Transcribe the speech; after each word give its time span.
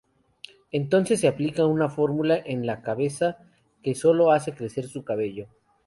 Entonces 0.71 1.19
se 1.21 1.27
aplica 1.27 1.67
una 1.67 1.87
fórmula 1.87 2.41
en 2.43 2.65
la 2.65 2.81
cabeza, 2.81 3.37
que 3.83 3.93
solo 3.93 4.31
hace 4.31 4.55
crecer 4.55 4.87
su 4.87 5.03
cabello. 5.03 5.47